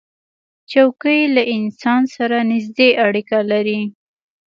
[0.71, 3.81] چوکۍ له انسان سره نزدې اړیکه لري.